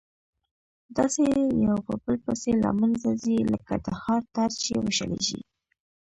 داسي 0.95 1.25
يو 1.65 1.77
په 1.85 1.93
بل 2.03 2.15
پسي 2.25 2.51
له 2.63 2.69
منځه 2.79 3.09
ځي 3.23 3.37
لكه 3.51 3.73
د 3.85 3.87
هار 4.01 4.21
تار 4.35 4.51
چي 4.63 4.73
وشلېږي 4.83 5.41